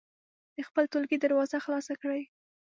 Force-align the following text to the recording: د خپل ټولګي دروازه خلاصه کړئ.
د 0.55 0.57
خپل 0.67 0.83
ټولګي 0.91 1.17
دروازه 1.19 1.57
خلاصه 1.65 1.93
کړئ. 2.01 2.21